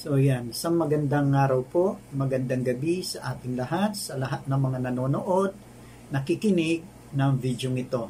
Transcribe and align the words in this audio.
So 0.00 0.16
yan, 0.16 0.56
sa 0.56 0.72
magandang 0.72 1.28
araw 1.36 1.60
po, 1.60 2.00
magandang 2.16 2.64
gabi 2.64 3.04
sa 3.04 3.36
ating 3.36 3.52
lahat, 3.52 3.92
sa 3.92 4.16
lahat 4.16 4.48
ng 4.48 4.56
mga 4.56 4.88
nanonood, 4.88 5.52
nakikinig 6.08 6.80
ng 7.12 7.32
video 7.36 7.68
ito. 7.76 8.08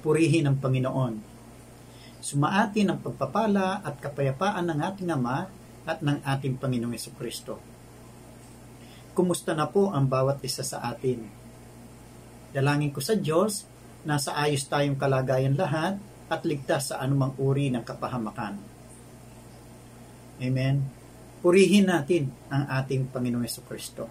Purihin 0.00 0.48
ang 0.48 0.56
Panginoon. 0.56 1.14
Sumaatin 2.24 2.88
ang 2.88 3.04
pagpapala 3.04 3.84
at 3.84 4.00
kapayapaan 4.00 4.72
ng 4.72 4.78
ating 4.80 5.12
Ama 5.12 5.44
at 5.84 6.00
ng 6.00 6.24
ating 6.24 6.56
Panginoong 6.56 7.20
Kristo. 7.20 7.60
Kumusta 9.12 9.52
na 9.52 9.68
po 9.68 9.92
ang 9.92 10.08
bawat 10.08 10.40
isa 10.40 10.64
sa 10.64 10.88
atin? 10.88 11.20
Dalangin 12.48 12.96
ko 12.96 13.04
sa 13.04 13.12
Diyos, 13.12 13.68
nasa 14.08 14.32
ayos 14.40 14.64
tayong 14.72 14.96
kalagayan 14.96 15.52
lahat 15.52 16.00
at 16.32 16.40
ligtas 16.48 16.96
sa 16.96 17.04
anumang 17.04 17.36
uri 17.36 17.68
ng 17.68 17.84
kapahamakan 17.84 18.71
Amen. 20.40 21.02
Purihin 21.42 21.90
natin 21.90 22.30
ang 22.46 22.70
ating 22.70 23.10
Panginoong 23.10 23.42
Yeso 23.42 23.66
Kristo. 23.66 24.06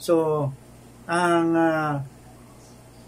So, 0.00 0.48
ang 1.04 1.48
uh, 1.52 2.00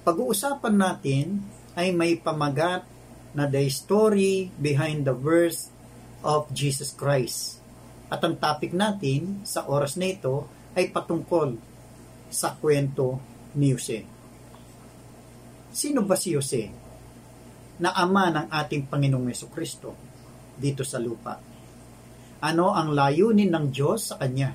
pag-uusapan 0.04 0.76
natin 0.76 1.40
ay 1.72 1.90
may 1.90 2.20
pamagat 2.20 2.84
na 3.32 3.48
the 3.48 3.64
story 3.72 4.52
behind 4.60 5.08
the 5.08 5.16
verse 5.16 5.72
of 6.20 6.46
Jesus 6.52 6.92
Christ. 6.92 7.58
At 8.12 8.20
ang 8.22 8.36
topic 8.36 8.76
natin 8.76 9.42
sa 9.42 9.64
oras 9.66 9.96
na 9.96 10.12
ito 10.12 10.46
ay 10.76 10.92
patungkol 10.92 11.56
sa 12.28 12.54
kwento 12.60 13.18
ni 13.56 13.72
Jose. 13.72 14.04
Sino 15.74 16.04
ba 16.04 16.14
si 16.14 16.36
Jose? 16.36 16.70
Na 17.80 17.90
ama 17.96 18.30
ng 18.30 18.46
ating 18.52 18.86
Panginoong 18.86 19.32
Yeso 19.32 19.50
Kristo 19.50 19.96
dito 20.54 20.86
sa 20.86 21.02
lupa 21.02 21.53
ano 22.44 22.76
ang 22.76 22.92
layunin 22.92 23.48
ng 23.48 23.66
Diyos 23.72 24.12
sa 24.12 24.20
Kanya? 24.20 24.52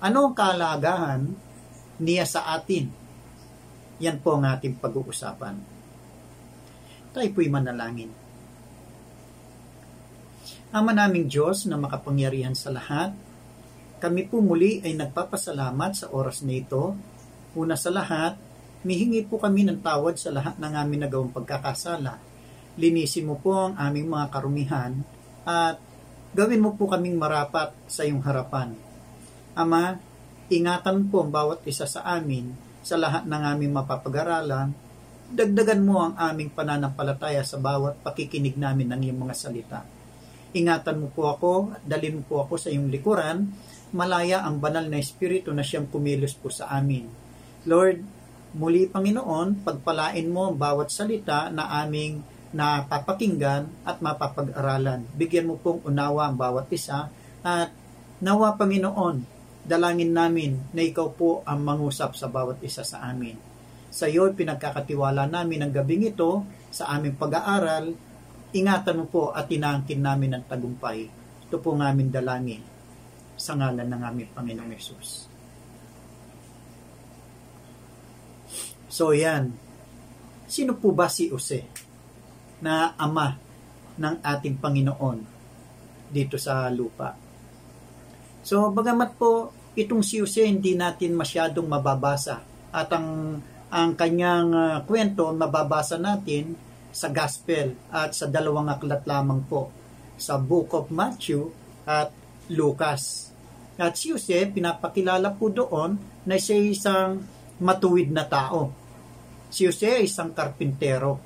Ano 0.00 0.32
ang 0.32 0.34
kalagahan 0.36 1.28
niya 2.00 2.24
sa 2.24 2.56
atin? 2.56 2.88
Yan 4.00 4.24
po 4.24 4.40
ang 4.40 4.48
ating 4.48 4.80
pag-uusapan. 4.80 5.56
Tayo 7.12 7.28
po'y 7.32 7.48
manalangin. 7.52 8.08
Ama 10.72 10.92
naming 10.96 11.28
Diyos 11.28 11.68
na 11.68 11.76
makapangyarihan 11.80 12.56
sa 12.56 12.72
lahat, 12.72 13.12
kami 13.96 14.28
po 14.28 14.44
muli 14.44 14.84
ay 14.84 14.92
nagpapasalamat 14.96 15.92
sa 15.96 16.06
oras 16.12 16.44
na 16.44 16.56
ito. 16.56 16.92
Una 17.56 17.76
sa 17.80 17.88
lahat, 17.88 18.36
mihingi 18.84 19.24
po 19.24 19.40
kami 19.40 19.64
ng 19.64 19.80
tawad 19.80 20.20
sa 20.20 20.28
lahat 20.32 20.60
ng 20.60 20.72
aming 20.76 21.08
nagawang 21.08 21.32
pagkakasala. 21.32 22.20
Linisin 22.76 23.24
mo 23.24 23.40
po 23.40 23.56
ang 23.56 23.80
aming 23.80 24.12
mga 24.12 24.26
karumihan 24.28 24.92
at 25.48 25.80
Gawin 26.34 26.64
mo 26.64 26.74
po 26.74 26.90
kaming 26.90 27.14
marapat 27.14 27.70
sa 27.86 28.02
iyong 28.02 28.24
harapan. 28.24 28.74
Ama, 29.54 30.00
ingatan 30.50 31.06
po 31.06 31.22
ang 31.22 31.30
bawat 31.30 31.62
isa 31.66 31.86
sa 31.86 32.02
amin 32.06 32.50
sa 32.82 32.98
lahat 32.98 33.26
ng 33.26 33.42
aming 33.54 33.72
mapapag-aralan. 33.74 34.70
Dagdagan 35.26 35.82
mo 35.82 36.02
ang 36.02 36.14
aming 36.18 36.54
pananampalataya 36.54 37.42
sa 37.42 37.58
bawat 37.58 37.98
pakikinig 38.02 38.54
namin 38.54 38.90
ng 38.94 39.00
iyong 39.10 39.20
mga 39.26 39.34
salita. 39.34 39.80
Ingatan 40.54 41.02
mo 41.02 41.10
po 41.10 41.28
ako, 41.34 41.82
dalin 41.82 42.22
mo 42.22 42.22
po 42.22 42.34
ako 42.46 42.54
sa 42.56 42.70
iyong 42.70 42.88
likuran, 42.88 43.50
malaya 43.90 44.46
ang 44.46 44.62
banal 44.62 44.86
na 44.86 45.02
espiritu 45.02 45.50
na 45.50 45.66
siyang 45.66 45.90
kumilos 45.90 46.38
po 46.38 46.48
sa 46.48 46.70
amin. 46.70 47.10
Lord, 47.66 47.98
muli 48.54 48.86
Panginoon, 48.86 49.66
pagpalain 49.66 50.30
mo 50.30 50.48
ang 50.48 50.56
bawat 50.56 50.94
salita 50.94 51.50
na 51.50 51.82
aming 51.82 52.22
na 52.56 52.80
papakinggan 52.88 53.68
at 53.84 54.00
mapapag-aralan. 54.00 55.04
Bigyan 55.12 55.52
mo 55.52 55.60
pong 55.60 55.84
unawa 55.84 56.32
ang 56.32 56.40
bawat 56.40 56.72
isa 56.72 57.12
at 57.44 57.68
nawa 58.24 58.56
Panginoon, 58.56 59.20
dalangin 59.68 60.16
namin 60.16 60.72
na 60.72 60.80
ikaw 60.80 61.12
po 61.12 61.44
ang 61.44 61.60
mangusap 61.60 62.16
sa 62.16 62.32
bawat 62.32 62.64
isa 62.64 62.80
sa 62.80 63.04
amin. 63.04 63.36
Sa 63.92 64.08
iyo 64.08 64.32
pinagkakatiwala 64.32 65.28
namin 65.28 65.68
ang 65.68 65.72
gabing 65.76 66.08
ito 66.08 66.48
sa 66.72 66.96
aming 66.96 67.20
pag-aaral. 67.20 67.92
Ingatan 68.56 69.04
mo 69.04 69.04
po 69.04 69.36
at 69.36 69.52
tinangkin 69.52 70.00
namin 70.00 70.32
ang 70.32 70.44
tagumpay. 70.48 71.12
Ito 71.44 71.60
po 71.60 71.76
ng 71.76 71.84
aming 71.84 72.08
dalangin 72.08 72.64
sa 73.36 73.52
ngalan 73.52 73.84
ng 73.84 74.00
aming 74.00 74.32
Panginoong 74.32 74.72
Yesus. 74.72 75.28
So 78.88 79.12
yan, 79.12 79.52
sino 80.48 80.72
po 80.80 80.96
ba 80.96 81.12
si 81.12 81.28
Jose? 81.28 81.75
Na 82.60 82.96
ama 82.96 83.36
ng 83.96 84.14
ating 84.20 84.56
Panginoon 84.60 85.18
dito 86.12 86.36
sa 86.38 86.68
lupa. 86.70 87.16
So, 88.46 88.70
bagamat 88.70 89.18
po 89.18 89.50
itong 89.74 90.06
si 90.06 90.22
Jose 90.22 90.46
hindi 90.46 90.78
natin 90.78 91.18
masyadong 91.18 91.66
mababasa 91.66 92.40
at 92.70 92.88
ang 92.94 93.40
ang 93.66 93.98
kanyang 93.98 94.50
uh, 94.54 94.78
kwento 94.86 95.26
mababasa 95.34 95.98
natin 95.98 96.54
sa 96.94 97.10
Gospel 97.10 97.74
at 97.90 98.14
sa 98.14 98.30
dalawang 98.30 98.70
aklat 98.70 99.02
lamang 99.04 99.42
po 99.44 99.74
sa 100.16 100.38
Book 100.38 100.72
of 100.72 100.88
Matthew 100.94 101.50
at 101.84 102.14
Lucas. 102.54 103.34
At 103.76 103.98
si 103.98 104.14
Jose 104.14 104.48
pinapakilala 104.48 105.34
po 105.34 105.50
doon 105.50 105.98
na 106.24 106.38
siya 106.38 106.56
isang 106.62 107.20
matuwid 107.60 108.14
na 108.14 108.24
tao. 108.24 108.72
Si 109.50 109.66
Jose 109.66 110.00
ay 110.00 110.08
isang 110.08 110.32
karpintero 110.32 111.25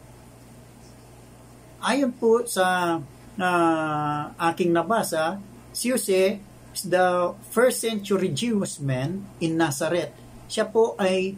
ayon 1.81 2.13
po 2.13 2.45
sa 2.45 2.97
uh, 3.41 4.21
aking 4.53 4.71
nabasa, 4.73 5.41
si 5.73 5.91
Jose 5.91 6.39
is 6.71 6.83
the 6.87 7.35
first 7.51 7.83
century 7.83 8.31
Jewish 8.31 8.79
man 8.79 9.25
in 9.41 9.57
Nazareth. 9.57 10.13
Siya 10.47 10.69
po 10.69 10.95
ay 11.01 11.35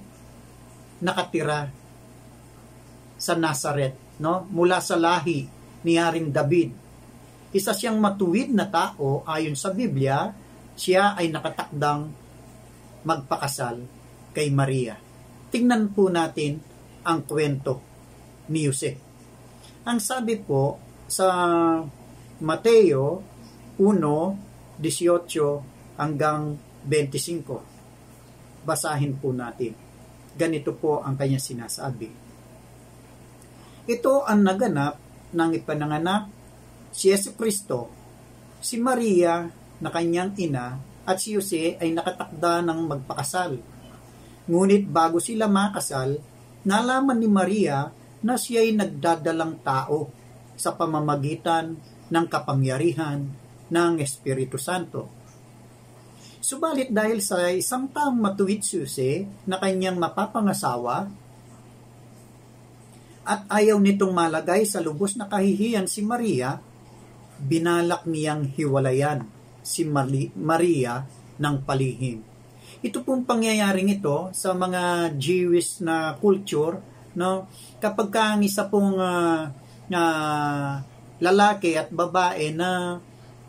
nakatira 1.03 1.71
sa 3.19 3.35
Nazareth, 3.39 4.19
no? 4.19 4.47
Mula 4.51 4.83
sa 4.83 4.99
lahi 4.99 5.47
ni 5.87 5.95
Haring 5.99 6.31
David. 6.31 6.71
Isa 7.53 7.77
siyang 7.77 8.01
matuwid 8.01 8.51
na 8.51 8.67
tao 8.67 9.23
ayon 9.29 9.55
sa 9.55 9.71
Biblia, 9.71 10.33
siya 10.73 11.13
ay 11.15 11.29
nakatakdang 11.29 12.09
magpakasal 13.05 13.85
kay 14.33 14.49
Maria. 14.49 14.97
Tingnan 15.53 15.93
po 15.93 16.09
natin 16.09 16.57
ang 17.05 17.29
kwento 17.29 17.85
ni 18.49 18.65
Jose. 18.65 19.12
Ang 19.83 19.99
sabi 19.99 20.39
po 20.39 20.79
sa 21.11 21.27
Mateo 22.39 23.19
1:18 23.83 24.79
hanggang 25.99 26.55
25. 26.87 28.63
Basahin 28.63 29.19
po 29.19 29.35
natin. 29.35 29.75
Ganito 30.39 30.71
po 30.79 31.03
ang 31.03 31.19
kanya 31.19 31.43
sinasabi. 31.43 32.15
Ito 33.91 34.23
ang 34.23 34.47
naganap 34.47 35.03
ng 35.35 35.51
ipananganak 35.59 36.31
si 36.95 37.11
Yesu 37.11 37.35
Kristo, 37.35 37.91
si 38.63 38.79
Maria 38.79 39.51
na 39.83 39.91
kanyang 39.91 40.39
ina 40.39 40.79
at 41.03 41.19
si 41.19 41.35
Jose 41.35 41.75
ay 41.83 41.91
nakatakda 41.91 42.63
ng 42.63 42.87
magpakasal. 42.87 43.59
Ngunit 44.47 44.87
bago 44.87 45.19
sila 45.19 45.51
makasal, 45.51 46.23
nalaman 46.63 47.19
ni 47.19 47.27
Maria 47.27 47.91
na 48.23 48.39
siya'y 48.39 48.75
nagdadalang 48.79 49.61
tao 49.61 50.11
sa 50.55 50.75
pamamagitan 50.75 51.75
ng 52.09 52.27
kapangyarihan 52.31 53.27
ng 53.73 53.93
Espiritu 53.99 54.57
Santo. 54.57 55.11
Subalit 56.43 56.91
dahil 56.91 57.23
sa 57.23 57.51
isang 57.51 57.87
taong 57.91 58.19
matuwid 58.19 58.67
susi 58.67 59.23
na 59.47 59.63
kanyang 59.63 59.99
mapapangasawa 59.99 61.07
at 63.23 63.47
ayaw 63.47 63.79
nitong 63.79 64.11
malagay 64.11 64.67
sa 64.67 64.83
lubos 64.83 65.15
na 65.15 65.31
kahihiyan 65.31 65.87
si 65.87 66.03
Maria, 66.03 66.59
binalak 67.39 68.03
niyang 68.11 68.51
hiwalayan 68.51 69.23
si 69.63 69.87
Maria 69.87 71.07
ng 71.39 71.57
palihim. 71.63 72.19
Ito 72.83 73.07
pong 73.07 73.23
pangyayaring 73.23 73.95
ito 73.95 74.35
sa 74.35 74.51
mga 74.59 75.15
Jewish 75.15 75.79
na 75.79 76.19
culture 76.19 76.83
no? 77.19 77.49
Kapag 77.79 78.09
ka 78.09 78.23
ang 78.37 78.43
isa 78.45 78.69
pong 78.69 78.97
uh, 78.97 79.49
uh, 79.91 80.73
lalaki 81.23 81.79
at 81.79 81.89
babae 81.93 82.51
na 82.55 82.99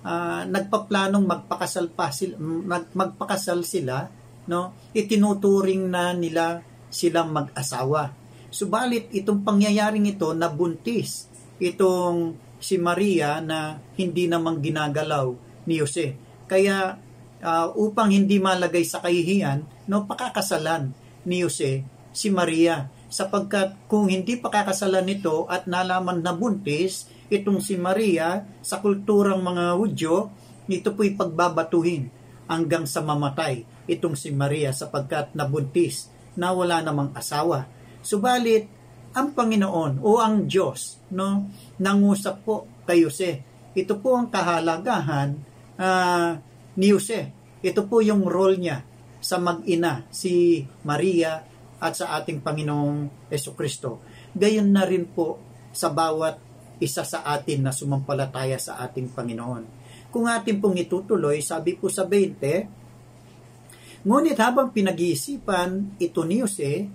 uh, 0.03 0.41
nagpaplanong 0.45 1.25
magpakasal 1.25 1.91
pa 1.91 2.13
sila, 2.13 2.35
mag, 2.39 2.89
magpakasal 2.93 3.61
sila 3.63 4.07
no? 4.47 4.91
Itinuturing 4.91 5.87
na 5.87 6.11
nila 6.11 6.59
silang 6.93 7.33
mag-asawa. 7.33 8.11
Subalit 8.53 9.09
itong 9.09 9.41
pangyayaring 9.41 10.05
ito 10.13 10.29
nabuntis 10.37 11.25
itong 11.57 12.37
si 12.61 12.77
Maria 12.77 13.41
na 13.41 13.81
hindi 13.97 14.29
namang 14.29 14.61
ginagalaw 14.61 15.33
ni 15.65 15.81
Jose. 15.81 16.15
Kaya 16.45 16.95
uh, 17.43 17.67
upang 17.75 18.13
hindi 18.13 18.39
malagay 18.39 18.87
sa 18.87 19.03
kahihiyan 19.03 19.89
no 19.91 20.07
pakakasalan 20.07 20.95
ni 21.27 21.43
Jose 21.43 21.83
si 22.15 22.27
Maria 22.31 22.87
sapagkat 23.13 23.77
kung 23.85 24.09
hindi 24.09 24.41
pakakasalan 24.41 25.05
nito 25.05 25.45
at 25.45 25.69
nalaman 25.69 26.25
na 26.25 26.33
buntis 26.33 27.05
itong 27.29 27.61
si 27.61 27.77
Maria 27.77 28.41
sa 28.65 28.81
kulturang 28.81 29.45
mga 29.45 29.77
Hudyo 29.77 30.33
ito 30.65 30.97
po'y 30.97 31.13
pagbabatuhin 31.13 32.09
hanggang 32.49 32.89
sa 32.89 33.05
mamatay 33.05 33.61
itong 33.85 34.17
si 34.17 34.33
Maria 34.33 34.73
sapagkat 34.73 35.37
nabuntis 35.37 36.09
na 36.33 36.55
wala 36.55 36.81
namang 36.81 37.13
asawa. 37.13 37.69
Subalit, 38.01 38.65
ang 39.13 39.37
Panginoon 39.37 40.01
o 40.01 40.17
ang 40.17 40.49
Diyos 40.49 40.97
no, 41.13 41.45
nangusap 41.77 42.41
po 42.41 42.65
kay 42.89 43.05
Jose. 43.05 43.45
Ito 43.77 44.01
po 44.01 44.17
ang 44.17 44.33
kahalagahan 44.33 45.37
uh, 45.77 46.33
ni 46.73 46.87
Jose. 46.89 47.29
Ito 47.61 47.85
po 47.85 48.01
yung 48.01 48.25
role 48.25 48.57
niya 48.57 48.81
sa 49.23 49.39
mag-ina, 49.39 50.03
si 50.11 50.65
Maria 50.83 51.52
at 51.83 51.99
sa 51.99 52.15
ating 52.15 52.39
Panginoong 52.39 53.27
Yeso 53.27 53.51
Kristo. 53.51 53.99
Gayon 54.31 54.71
na 54.71 54.87
rin 54.87 55.03
po 55.03 55.43
sa 55.75 55.91
bawat 55.91 56.39
isa 56.79 57.03
sa 57.03 57.27
atin 57.27 57.67
na 57.67 57.75
sumampalataya 57.75 58.55
sa 58.55 58.79
ating 58.87 59.11
Panginoon. 59.11 59.83
Kung 60.07 60.31
atin 60.31 60.63
pong 60.63 60.79
itutuloy, 60.79 61.43
sabi 61.43 61.75
po 61.75 61.91
sa 61.91 62.07
20, 62.07 64.03
Ngunit 64.03 64.35
habang 64.35 64.71
pinag-iisipan 64.71 65.95
ito 65.95 66.21
ni 66.27 66.43
Jose, 66.43 66.87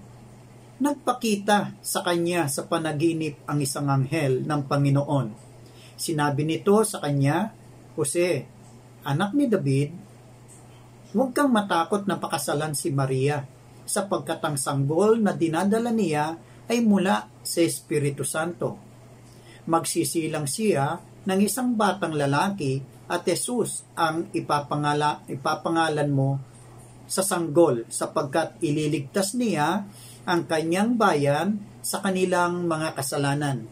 nagpakita 0.79 1.81
sa 1.81 2.05
kanya 2.05 2.47
sa 2.53 2.69
panaginip 2.69 3.41
ang 3.49 3.65
isang 3.65 3.89
anghel 3.89 4.45
ng 4.45 4.63
Panginoon. 4.69 5.27
Sinabi 5.97 6.45
nito 6.45 6.77
sa 6.85 7.01
kanya, 7.01 7.57
Jose, 7.97 8.45
anak 9.09 9.33
ni 9.33 9.49
David, 9.49 9.91
huwag 11.17 11.33
kang 11.33 11.49
matakot 11.49 12.05
na 12.05 12.21
pakasalan 12.21 12.77
si 12.77 12.93
Maria 12.93 13.58
sapagkat 13.89 14.45
ang 14.45 14.61
sanggol 14.61 15.17
na 15.17 15.33
dinadala 15.33 15.89
niya 15.89 16.37
ay 16.69 16.85
mula 16.85 17.25
sa 17.41 17.65
Espiritu 17.65 18.23
Santo. 18.23 18.77
Magsisilang 19.65 20.45
siya 20.45 21.01
ng 21.25 21.41
isang 21.41 21.73
batang 21.73 22.13
lalaki 22.13 22.85
at 23.09 23.25
Jesus 23.25 23.89
ang 23.97 24.29
ipapangala, 24.37 25.25
ipapangalan 25.33 26.11
mo 26.13 26.31
sa 27.09 27.25
sanggol 27.25 27.89
sapagkat 27.89 28.61
ililigtas 28.61 29.33
niya 29.33 29.89
ang 30.29 30.45
kanyang 30.45 31.01
bayan 31.01 31.57
sa 31.81 32.05
kanilang 32.05 32.69
mga 32.69 32.93
kasalanan. 32.93 33.65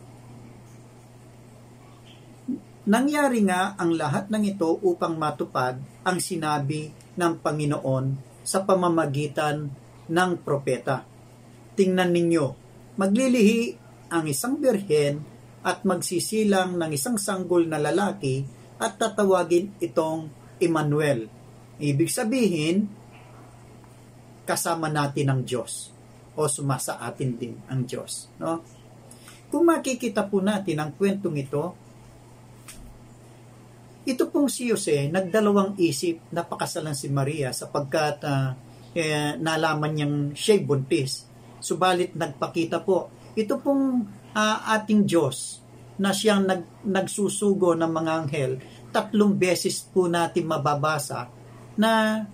Nangyari 2.86 3.44
nga 3.44 3.76
ang 3.76 3.92
lahat 3.92 4.32
ng 4.32 4.56
ito 4.56 4.78
upang 4.80 5.20
matupad 5.20 5.76
ang 6.06 6.16
sinabi 6.16 6.88
ng 7.18 7.32
Panginoon 7.42 8.06
sa 8.46 8.62
pamamagitan 8.62 9.68
ng 10.10 10.30
propeta. 10.42 11.02
Tingnan 11.76 12.10
ninyo, 12.14 12.44
maglilihi 12.96 13.60
ang 14.10 14.24
isang 14.30 14.56
birhen 14.56 15.20
at 15.66 15.82
magsisilang 15.82 16.78
ng 16.78 16.90
isang 16.94 17.18
sanggol 17.18 17.66
na 17.66 17.82
lalaki 17.82 18.46
at 18.78 18.96
tatawagin 18.96 19.74
itong 19.82 20.30
Emmanuel. 20.62 21.26
Ibig 21.76 22.08
sabihin, 22.08 22.86
kasama 24.46 24.86
natin 24.88 25.26
ang 25.28 25.42
Diyos 25.42 25.90
o 26.38 26.46
sumasa 26.46 27.02
atin 27.02 27.34
din 27.34 27.54
ang 27.66 27.82
Diyos. 27.82 28.30
No? 28.38 28.62
Kung 29.50 29.66
makikita 29.66 30.24
po 30.30 30.38
natin 30.38 30.78
ang 30.78 30.94
kwentong 30.94 31.36
ito, 31.36 31.64
ito 34.06 34.22
pong 34.30 34.46
si 34.46 34.70
Jose, 34.70 35.10
nagdalawang 35.10 35.74
isip 35.82 36.22
na 36.30 36.46
pakasalan 36.46 36.94
si 36.94 37.10
Maria 37.10 37.50
sapagkat 37.50 38.22
uh, 38.22 38.54
eh, 38.96 39.36
nalaman 39.36 39.92
niyang 39.92 40.16
siya'y 40.32 40.64
buntis. 40.64 41.28
Subalit 41.60 42.16
nagpakita 42.16 42.80
po, 42.80 43.12
ito 43.36 43.60
pong 43.60 44.08
uh, 44.32 44.58
ating 44.72 45.04
Diyos 45.04 45.60
na 46.00 46.12
siyang 46.12 46.48
nag, 46.48 46.84
nagsusugo 46.84 47.76
ng 47.76 47.92
mga 47.92 48.12
anghel, 48.24 48.52
tatlong 48.92 49.36
beses 49.36 49.84
po 49.84 50.08
natin 50.08 50.48
mababasa 50.48 51.28
na 51.76 52.24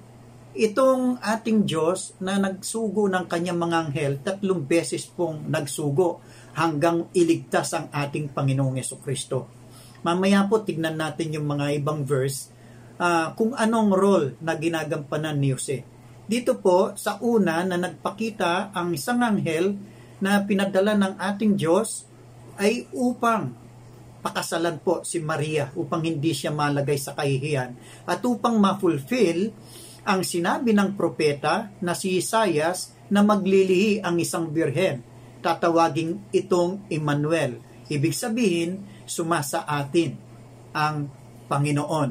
itong 0.55 1.19
ating 1.19 1.67
Diyos 1.67 2.15
na 2.23 2.39
nagsugo 2.39 3.11
ng 3.11 3.27
kanyang 3.27 3.59
mga 3.59 3.77
anghel, 3.89 4.13
tatlong 4.23 4.63
beses 4.63 5.09
pong 5.11 5.51
nagsugo 5.51 6.23
hanggang 6.55 7.09
iligtas 7.17 7.75
ang 7.75 7.91
ating 7.91 8.31
Panginoong 8.31 8.79
Yeso 8.79 9.01
Kristo. 9.01 9.49
Mamaya 10.03 10.47
po 10.47 10.63
tignan 10.63 10.99
natin 10.99 11.35
yung 11.35 11.47
mga 11.47 11.79
ibang 11.79 12.03
verse 12.03 12.51
uh, 12.99 13.33
kung 13.39 13.55
anong 13.55 13.91
role 13.95 14.29
na 14.43 14.59
ginagampanan 14.59 15.39
ni 15.39 15.55
Jose. 15.55 15.92
Dito 16.27 16.59
po 16.59 16.95
sa 16.95 17.19
una 17.21 17.67
na 17.67 17.77
nagpakita 17.77 18.71
ang 18.73 18.95
isang 18.95 19.21
anghel 19.21 19.75
na 20.23 20.39
pinadala 20.47 20.95
ng 20.95 21.15
ating 21.19 21.59
Diyos 21.59 22.07
ay 22.57 22.87
upang 22.95 23.51
pakasalan 24.23 24.79
po 24.79 25.03
si 25.03 25.19
Maria 25.19 25.75
upang 25.75 26.07
hindi 26.07 26.31
siya 26.31 26.55
malagay 26.55 26.95
sa 26.95 27.19
kahihiyan 27.19 27.71
at 28.07 28.23
upang 28.23 28.55
ma-fulfill 28.63 29.51
ang 30.07 30.23
sinabi 30.23 30.71
ng 30.75 30.95
propeta 30.95 31.71
na 31.83 31.95
si 31.95 32.19
Isayas 32.19 32.95
na 33.11 33.23
maglilihi 33.27 34.03
ang 34.03 34.19
isang 34.19 34.51
birhen. 34.51 35.03
Tatawagin 35.43 36.31
itong 36.31 36.87
Emmanuel. 36.87 37.59
Ibig 37.91 38.15
sabihin, 38.15 38.83
sumasa 39.07 39.67
atin 39.67 40.17
ang 40.71 41.11
Panginoon. 41.51 42.11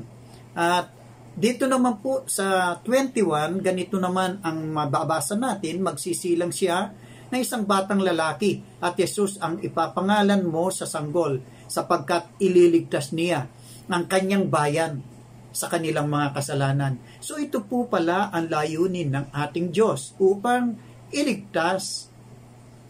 At 0.55 0.91
dito 1.31 1.63
naman 1.63 2.03
po 2.03 2.27
sa 2.27 2.75
21, 2.83 3.63
ganito 3.63 3.95
naman 3.95 4.43
ang 4.43 4.67
mababasa 4.67 5.39
natin, 5.39 5.79
magsisilang 5.79 6.51
siya 6.51 6.91
na 7.31 7.39
isang 7.39 7.63
batang 7.63 8.03
lalaki 8.03 8.59
at 8.83 8.99
Jesus 8.99 9.39
ang 9.39 9.63
ipapangalan 9.63 10.43
mo 10.43 10.67
sa 10.67 10.83
sanggol 10.83 11.39
sapagkat 11.71 12.27
ililigtas 12.43 13.15
niya 13.15 13.47
ang 13.87 14.03
kanyang 14.11 14.51
bayan 14.51 14.99
sa 15.55 15.71
kanilang 15.71 16.11
mga 16.11 16.35
kasalanan. 16.35 16.99
So 17.23 17.39
ito 17.39 17.63
po 17.63 17.87
pala 17.87 18.27
ang 18.31 18.51
layunin 18.51 19.15
ng 19.15 19.25
ating 19.31 19.71
Diyos 19.71 20.15
upang 20.19 20.75
iligtas 21.11 22.11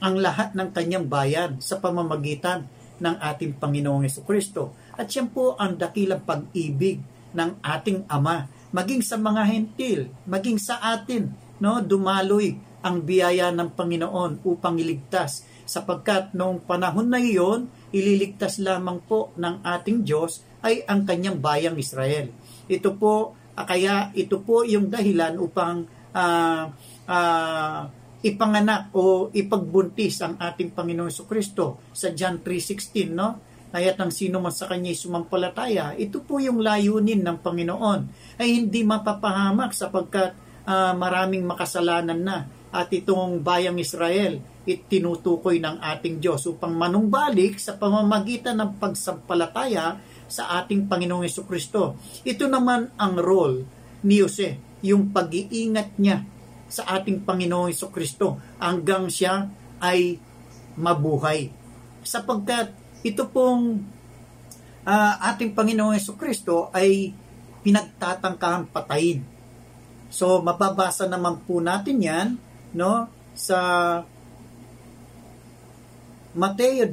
ang 0.02 0.18
lahat 0.18 0.58
ng 0.58 0.74
kanyang 0.74 1.06
bayan 1.06 1.62
sa 1.62 1.78
pamamagitan 1.78 2.66
ng 3.02 3.16
ating 3.22 3.58
Panginoong 3.58 4.10
Kristo. 4.26 4.74
At 4.98 5.10
siya 5.10 5.30
po 5.30 5.58
ang 5.58 5.78
dakilang 5.78 6.26
pag-ibig 6.26 7.11
ng 7.36 7.60
ating 7.64 8.08
Ama, 8.08 8.48
maging 8.72 9.04
sa 9.04 9.20
mga 9.20 9.44
hentil, 9.48 10.12
maging 10.24 10.58
sa 10.60 10.80
atin, 10.96 11.32
no, 11.60 11.84
dumaloy 11.84 12.56
ang 12.82 13.06
biyaya 13.06 13.54
ng 13.54 13.78
Panginoon 13.78 14.42
upang 14.48 14.82
iligtas 14.82 15.46
sapagkat 15.72 16.36
noong 16.36 16.68
panahon 16.68 17.08
na 17.08 17.22
iyon, 17.22 17.70
ililigtas 17.96 18.60
lamang 18.60 19.00
po 19.06 19.32
ng 19.40 19.64
ating 19.64 20.04
Diyos 20.04 20.44
ay 20.66 20.84
ang 20.84 21.08
kanyang 21.08 21.40
bayang 21.40 21.78
Israel. 21.80 22.28
Ito 22.68 22.98
po, 22.98 23.38
ah, 23.56 23.64
kaya 23.64 24.12
ito 24.12 24.44
po 24.44 24.68
yung 24.68 24.92
dahilan 24.92 25.40
upang 25.40 25.88
uh, 26.12 26.64
uh, 27.08 27.82
ipanganak 28.22 28.94
o 28.94 29.34
ipagbuntis 29.34 30.22
ang 30.22 30.38
ating 30.38 30.76
Panginoon 30.76 31.10
Kristo 31.26 31.82
sa 31.96 32.14
John 32.14 32.44
3.16, 32.44 33.16
no? 33.16 33.51
Kaya't 33.72 33.98
ang 34.04 34.12
sino 34.12 34.44
man 34.44 34.52
sa 34.52 34.68
kanya 34.68 34.92
sumampalataya, 34.92 35.96
ito 35.96 36.20
po 36.20 36.44
yung 36.44 36.60
layunin 36.60 37.24
ng 37.24 37.40
Panginoon 37.40 38.00
ay 38.36 38.60
hindi 38.60 38.84
mapapahamak 38.84 39.72
sapagkat 39.72 40.36
uh, 40.68 40.92
maraming 40.92 41.48
makasalanan 41.48 42.20
na 42.20 42.38
at 42.72 42.88
itong 42.92 43.44
bayang 43.44 43.80
Israel 43.80 44.40
itinutukoy 44.64 45.58
ng 45.58 45.82
ating 45.82 46.22
Diyos 46.22 46.46
upang 46.48 46.72
manumbalik 46.76 47.58
sa 47.58 47.76
pamamagitan 47.76 48.60
ng 48.62 48.78
pagsampalataya 48.78 49.98
sa 50.32 50.62
ating 50.62 50.86
Panginoong 50.88 51.26
Yeso 51.26 51.44
Kristo. 51.44 51.98
Ito 52.24 52.48
naman 52.48 52.94
ang 52.96 53.20
role 53.20 53.66
ni 54.06 54.24
Jose, 54.24 54.60
yung 54.86 55.12
pag-iingat 55.12 55.98
niya 55.98 56.24
sa 56.72 56.88
ating 56.96 57.28
Panginoong 57.28 57.74
Yeso 57.74 57.92
Kristo 57.92 58.40
hanggang 58.62 59.12
siya 59.12 59.50
ay 59.82 60.16
mabuhay. 60.78 61.52
Sapagkat 62.06 62.81
ito 63.02 63.24
pong 63.30 63.82
uh, 64.86 65.14
ating 65.34 65.54
Panginoong 65.58 65.98
Yeso 65.98 66.14
Kristo 66.18 66.70
ay 66.74 67.14
pinagtatangkahan 67.62 68.70
patayin. 68.70 69.22
So, 70.12 70.42
mababasa 70.44 71.08
naman 71.08 71.40
po 71.46 71.64
natin 71.64 71.98
yan 72.02 72.28
no 72.72 73.08
sa 73.32 73.60
Mateo 76.32 76.88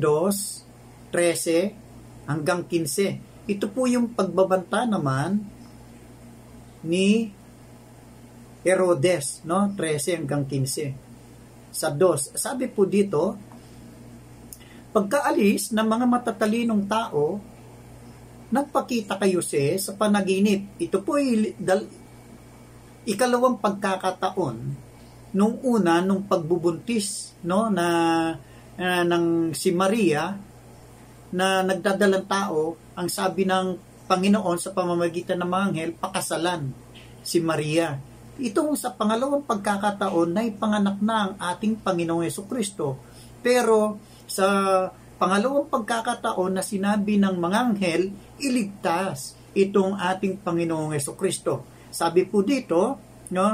2:13 1.13 2.29
hanggang 2.29 2.67
15. 2.67 3.49
Ito 3.49 3.67
po 3.73 3.89
yung 3.89 4.13
pagbabanta 4.13 4.85
naman 4.85 5.41
ni 6.85 7.33
Herodes, 8.67 9.41
no? 9.49 9.73
13 9.73 10.21
hanggang 10.25 10.45
15. 10.45 11.73
Sa 11.73 11.89
2, 11.95 12.37
sabi 12.37 12.67
po 12.69 12.85
dito, 12.85 13.39
pagkaalis 14.93 15.77
ng 15.77 15.87
mga 15.87 16.07
matatalinong 16.09 16.85
tao, 16.89 17.39
nagpakita 18.49 19.21
kay 19.21 19.37
Jose 19.37 19.77
sa 19.77 19.93
panaginip. 19.95 20.81
Ito 20.81 21.05
po 21.05 21.21
ay 21.21 21.53
dal, 21.61 21.85
ikalawang 23.05 23.61
pagkakataon 23.61 24.57
nung 25.37 25.61
una 25.61 26.01
nung 26.01 26.25
pagbubuntis 26.25 27.37
no 27.45 27.69
na 27.69 27.87
uh, 28.81 29.03
ng 29.05 29.53
si 29.53 29.77
Maria 29.77 30.33
na 31.29 31.61
nagdadalang 31.61 32.25
tao 32.25 32.81
ang 32.97 33.09
sabi 33.13 33.45
ng 33.45 33.77
Panginoon 34.09 34.57
sa 34.57 34.73
pamamagitan 34.73 35.37
ng 35.45 35.49
mga 35.53 35.65
anghel 35.69 35.93
pakasalan 36.01 36.73
si 37.21 37.45
Maria. 37.45 38.01
Itong 38.41 38.73
sa 38.73 38.97
pangalawang 38.97 39.45
pagkakataon 39.45 40.31
na 40.33 40.49
ipanganak 40.49 40.97
na 41.05 41.17
ang 41.29 41.33
ating 41.37 41.77
Panginoong 41.85 42.25
Yeso 42.25 42.49
Kristo. 42.49 42.97
Pero 43.45 44.01
sa 44.29 44.47
pangalawang 45.19 45.67
pagkakataon 45.73 46.61
na 46.61 46.63
sinabi 46.63 47.19
ng 47.19 47.35
mga 47.35 47.59
anghel, 47.59 48.03
iligtas 48.39 49.35
itong 49.57 49.99
ating 49.99 50.39
Panginoong 50.45 50.95
Yeso 50.95 51.19
Kristo. 51.19 51.67
Sabi 51.89 52.29
po 52.29 52.45
dito, 52.45 53.01
no, 53.35 53.49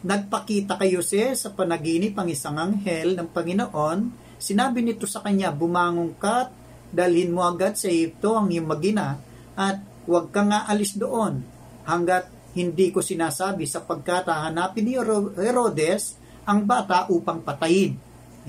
nagpakita 0.00 0.80
kay 0.80 0.96
Jose 0.96 1.36
sa 1.36 1.52
panaginip 1.52 2.16
ang 2.16 2.26
isang 2.32 2.56
anghel 2.56 3.14
ng 3.14 3.28
Panginoon, 3.30 3.98
sinabi 4.40 4.80
nito 4.80 5.04
sa 5.04 5.20
kanya, 5.20 5.52
bumangon 5.52 6.16
ka 6.16 6.50
dalhin 6.90 7.30
mo 7.30 7.46
agad 7.46 7.78
sa 7.78 7.86
Egypto 7.86 8.34
ang 8.34 8.50
iyong 8.50 8.66
magina 8.66 9.14
at 9.54 9.78
huwag 10.10 10.34
kang 10.34 10.50
aalis 10.50 10.98
doon 10.98 11.46
hanggat 11.86 12.26
hindi 12.50 12.90
ko 12.90 12.98
sinasabi 12.98 13.62
sapagkat 13.62 14.26
hahanapin 14.26 14.82
ni 14.82 14.98
Herodes 15.38 16.18
ang 16.42 16.66
bata 16.66 17.06
upang 17.06 17.46
patayin. 17.46 17.94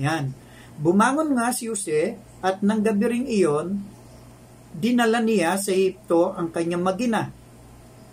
Yan. 0.02 0.34
Bumangon 0.80 1.36
nga 1.36 1.52
si 1.52 1.68
Jose 1.68 2.16
at 2.40 2.64
nang 2.64 2.80
gabi 2.80 3.04
ring 3.06 3.26
iyon, 3.28 3.82
dinala 4.72 5.20
niya 5.20 5.60
sa 5.60 5.70
Egypto 5.70 6.32
ang 6.32 6.48
kanyang 6.48 6.80
magina. 6.80 7.28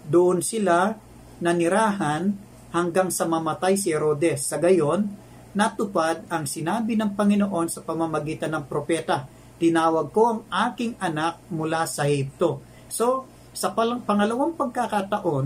Doon 0.03 0.43
sila 0.43 0.91
nanirahan 1.39 2.35
hanggang 2.75 3.09
sa 3.09 3.25
mamatay 3.25 3.79
si 3.79 3.95
Herodes. 3.95 4.43
Sa 4.45 4.59
gayon, 4.59 5.07
natupad 5.55 6.27
ang 6.29 6.45
sinabi 6.45 6.99
ng 6.99 7.15
Panginoon 7.15 7.67
sa 7.71 7.81
pamamagitan 7.81 8.53
ng 8.53 8.65
propeta. 8.67 9.25
Tinawag 9.59 10.11
ko 10.13 10.21
ang 10.29 10.39
aking 10.71 10.99
anak 10.99 11.41
mula 11.51 11.87
sa 11.89 12.05
Egypto. 12.05 12.61
So, 12.91 13.25
sa 13.55 13.73
pangalawang 13.75 14.55
pagkakataon, 14.55 15.45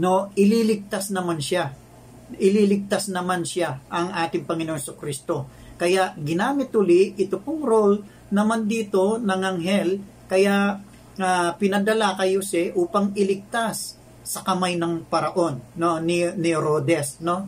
no, 0.00 0.32
ililigtas 0.34 1.12
naman 1.12 1.38
siya. 1.38 1.74
Ililigtas 2.34 3.12
naman 3.12 3.44
siya 3.44 3.84
ang 3.92 4.10
ating 4.14 4.48
Panginoon 4.48 4.80
sa 4.80 4.96
Kristo 4.96 5.63
kaya 5.74 6.14
ginamit 6.18 6.70
uli 6.74 7.14
ito 7.18 7.42
pong 7.42 7.62
role 7.66 7.96
naman 8.30 8.66
dito 8.66 9.18
ng 9.18 9.40
anghel. 9.42 9.98
Kaya 10.26 10.80
uh, 11.18 11.50
pinadala 11.58 12.18
kay 12.18 12.38
Jose 12.38 12.74
upang 12.74 13.14
iligtas 13.14 13.98
sa 14.24 14.40
kamay 14.40 14.80
ng 14.80 15.04
paraon 15.04 15.60
no 15.76 16.00
ni, 16.00 16.24
ni 16.40 16.56
Rhodes 16.56 17.20
no? 17.20 17.44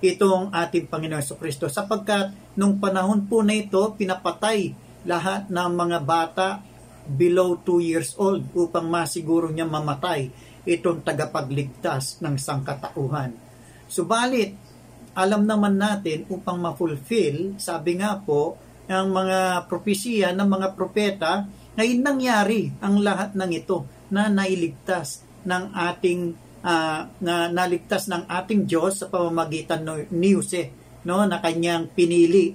Itong 0.00 0.52
ating 0.52 0.88
Panginoon 0.88 1.24
sa 1.24 1.36
Kristo 1.36 1.68
sapagkat 1.68 2.56
nung 2.56 2.80
panahon 2.80 3.28
po 3.28 3.44
na 3.44 3.52
ito 3.56 3.80
pinapatay 3.96 4.72
lahat 5.04 5.48
ng 5.48 5.70
mga 5.76 5.98
bata 6.04 6.48
below 7.04 7.60
2 7.64 7.90
years 7.90 8.16
old 8.16 8.44
upang 8.56 8.88
masiguro 8.88 9.48
niya 9.48 9.68
mamatay 9.68 10.28
itong 10.68 11.00
tagapagligtas 11.04 12.20
ng 12.20 12.36
sangkatauhan. 12.36 13.32
Subalit, 13.88 14.54
alam 15.14 15.42
naman 15.46 15.74
natin 15.74 16.26
upang 16.30 16.58
ma-fulfill, 16.62 17.58
sabi 17.58 17.98
nga 17.98 18.18
po, 18.18 18.58
ang 18.90 19.10
mga 19.10 19.70
propesiya 19.70 20.34
ng 20.34 20.48
mga 20.50 20.68
propeta, 20.74 21.46
ngayon 21.78 22.00
nangyari 22.02 22.74
ang 22.82 22.98
lahat 22.98 23.38
ng 23.38 23.50
ito 23.54 23.86
na 24.10 24.26
nailigtas 24.26 25.22
ng 25.46 25.70
ating 25.70 26.34
uh, 26.66 27.06
na 27.22 27.48
naligtas 27.48 28.10
ng 28.10 28.26
ating 28.26 28.66
Diyos 28.66 29.00
sa 29.00 29.06
pamamagitan 29.06 29.86
ni 30.10 30.34
Jose 30.34 30.74
no 31.06 31.24
na 31.24 31.40
kanyang 31.40 31.88
pinili. 31.94 32.52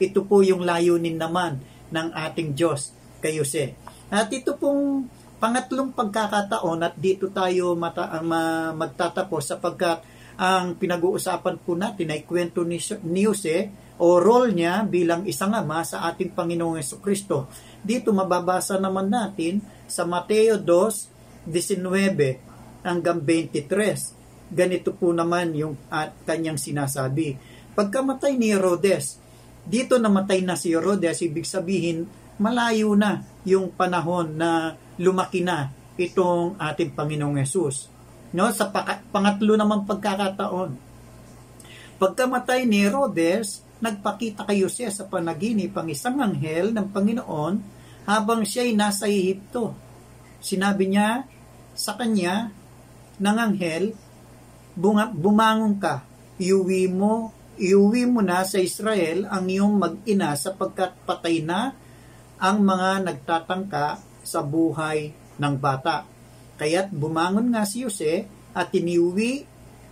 Ito 0.00 0.24
po 0.24 0.40
yung 0.40 0.64
layunin 0.64 1.20
naman 1.20 1.60
ng 1.92 2.08
ating 2.16 2.56
Diyos 2.56 2.94
kay 3.20 3.36
Jose. 3.36 3.76
At 4.08 4.32
ito 4.32 4.56
pong 4.56 5.06
pangatlong 5.36 5.92
pagkakataon 5.92 6.80
at 6.86 6.94
dito 6.96 7.28
tayo 7.28 7.76
mata, 7.76 8.08
uh, 8.08 8.72
magtatapos 8.72 9.42
sapagkat 9.52 10.00
ang 10.40 10.80
pinag-uusapan 10.80 11.60
po 11.60 11.76
natin 11.76 12.08
ay 12.08 12.24
kwento 12.24 12.64
ni, 12.64 12.80
ni 13.04 13.28
Jose 13.28 13.68
o 14.00 14.18
role 14.18 14.56
niya 14.56 14.82
bilang 14.88 15.28
isang 15.28 15.52
ama 15.52 15.84
sa 15.84 16.08
ating 16.08 16.32
Panginoong 16.32 16.80
Yeso 16.80 16.98
Kristo. 16.98 17.46
Dito 17.84 18.10
mababasa 18.10 18.80
naman 18.80 19.12
natin 19.12 19.60
sa 19.84 20.08
Mateo 20.08 20.56
2:19 20.58 22.82
hanggang 22.82 23.20
23. 23.20 24.52
Ganito 24.52 24.96
po 24.96 25.12
naman 25.12 25.54
yung 25.54 25.76
at 25.88 26.12
kanyang 26.24 26.58
sinasabi. 26.58 27.36
Pagkamatay 27.72 28.36
ni 28.36 28.52
Herodes, 28.52 29.16
dito 29.64 29.96
namatay 29.96 30.44
na 30.44 30.58
si 30.58 30.74
Herodes, 30.74 31.22
ibig 31.24 31.46
sabihin 31.46 32.04
malayo 32.36 32.92
na 32.98 33.22
yung 33.46 33.70
panahon 33.72 34.34
na 34.34 34.74
lumaki 34.98 35.44
na 35.44 35.70
itong 35.94 36.58
ating 36.58 36.96
Panginoong 36.96 37.38
Yesus 37.38 37.91
no 38.32 38.48
sa 38.52 38.68
pangatlo 39.12 39.54
naman 39.56 39.84
pagkakataon. 39.84 40.76
Pagkamatay 42.00 42.66
ni 42.66 42.82
Herodes 42.82 43.62
nagpakita 43.82 44.46
kay 44.46 44.62
Jose 44.62 44.88
sa 44.90 45.04
panaginip 45.06 45.74
ang 45.74 45.90
isang 45.90 46.18
anghel 46.22 46.70
ng 46.70 46.86
Panginoon 46.90 47.54
habang 48.06 48.42
siya 48.42 48.66
ay 48.66 48.74
nasa 48.74 49.06
Ehipto. 49.06 49.74
Sinabi 50.42 50.90
niya 50.90 51.26
sa 51.74 51.94
kanya 51.94 52.50
ng 53.18 53.36
anghel 53.38 53.94
bumangon 55.14 55.78
ka. 55.78 56.02
Iuwi 56.42 56.90
mo 56.90 57.42
iuwi 57.60 58.08
mo 58.08 58.24
na 58.24 58.42
sa 58.48 58.56
Israel 58.58 59.28
ang 59.28 59.44
iyong 59.46 59.76
mag-ina 59.76 60.32
sapagkat 60.34 60.96
patay 61.04 61.44
na 61.44 61.76
ang 62.40 62.64
mga 62.64 63.06
nagtatangka 63.06 64.00
sa 64.24 64.40
buhay 64.40 65.12
ng 65.36 65.54
bata. 65.60 66.08
Kaya't 66.62 66.94
bumangon 66.94 67.50
nga 67.50 67.66
si 67.66 67.82
Jose 67.82 68.22
at 68.54 68.70
tiniwi 68.70 69.42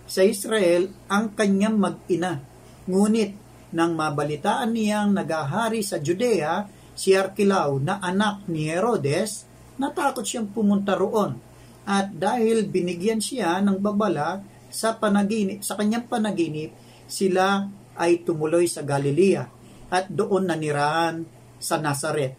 sa 0.07 0.23
Israel 0.23 0.87
ang 1.11 1.35
kanyang 1.35 1.75
mag-ina. 1.75 2.39
Ngunit 2.87 3.35
nang 3.75 3.91
mabalitaan 3.99 4.71
niyang 4.71 5.11
nagahari 5.11 5.83
sa 5.83 5.99
Judea 5.99 6.63
si 6.95 7.11
Arkilaw 7.11 7.75
na 7.83 7.99
anak 7.99 8.47
ni 8.47 8.71
Herodes, 8.71 9.43
natakot 9.83 10.23
siyang 10.23 10.47
pumunta 10.47 10.95
roon. 10.95 11.35
At 11.83 12.15
dahil 12.15 12.71
binigyan 12.71 13.19
siya 13.19 13.59
ng 13.59 13.75
babala 13.83 14.39
sa 14.71 14.95
panaginip, 14.95 15.67
sa 15.67 15.75
kanyang 15.75 16.07
panaginip, 16.07 16.71
sila 17.03 17.67
ay 17.99 18.23
tumuloy 18.23 18.63
sa 18.71 18.79
Galilea 18.79 19.43
at 19.91 20.07
doon 20.07 20.47
nanirahan 20.47 21.27
sa 21.59 21.83
Nazaret, 21.83 22.31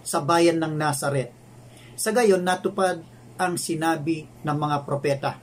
sa 0.00 0.24
bayan 0.24 0.56
ng 0.56 0.80
Nazaret. 0.80 1.39
Sa 2.00 2.16
gayon, 2.16 2.40
natupad 2.40 3.04
ang 3.36 3.60
sinabi 3.60 4.24
ng 4.24 4.56
mga 4.56 4.88
propeta. 4.88 5.36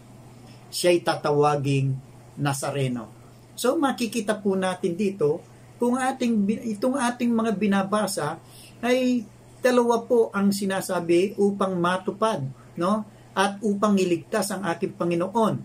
Siya'y 0.73 1.05
tatawaging 1.05 1.93
Nazareno. 2.41 3.13
So 3.53 3.77
makikita 3.77 4.41
po 4.41 4.57
natin 4.57 4.97
dito 4.97 5.41
kung 5.77 6.01
ating 6.01 6.49
itong 6.77 6.97
ating 6.97 7.29
mga 7.29 7.53
binabasa 7.53 8.41
ay 8.81 9.21
dalawa 9.61 10.01
po 10.05 10.33
ang 10.33 10.49
sinasabi 10.49 11.37
upang 11.37 11.77
matupad, 11.77 12.41
no? 12.77 13.05
At 13.37 13.61
upang 13.61 13.97
iligtas 14.01 14.49
ang 14.49 14.65
ating 14.65 14.97
Panginoon 14.97 15.55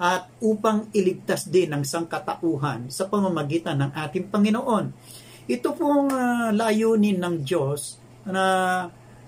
at 0.00 0.32
upang 0.40 0.88
iligtas 0.96 1.48
din 1.48 1.76
ang 1.76 1.84
sangkatauhan 1.84 2.88
sa 2.88 3.04
pamamagitan 3.04 3.84
ng 3.84 3.92
ating 3.92 4.32
Panginoon. 4.32 4.84
Ito 5.48 5.68
pong 5.76 6.08
uh, 6.08 6.48
layunin 6.56 7.20
ng 7.20 7.36
Diyos 7.44 8.00
na 8.28 8.44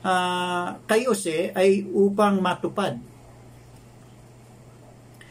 uh, 0.04 0.80
kay 0.88 1.04
Jose 1.08 1.52
ay 1.52 1.84
upang 1.92 2.40
matupad 2.40 2.96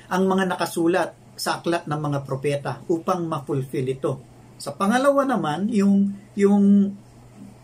ang 0.10 0.24
mga 0.26 0.50
nakasulat 0.50 1.10
sa 1.38 1.62
aklat 1.62 1.86
ng 1.86 2.00
mga 2.02 2.20
propeta 2.26 2.82
upang 2.90 3.24
ma-fulfill 3.30 3.88
ito. 3.88 4.14
Sa 4.60 4.76
pangalawa 4.76 5.24
naman, 5.24 5.72
yung, 5.72 6.12
yung 6.36 6.92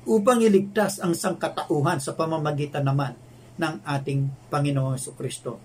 upang 0.07 0.39
iligtas 0.39 1.01
ang 1.01 1.17
sangkatauhan 1.17 1.99
sa 1.99 2.13
pamamagitan 2.13 2.85
naman 2.85 3.17
ng 3.57 3.75
ating 3.83 4.47
Panginoon 4.47 4.95
Kristo. 5.17 5.59